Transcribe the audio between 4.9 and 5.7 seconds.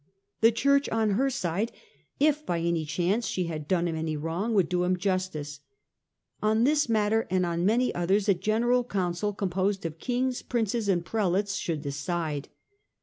justice.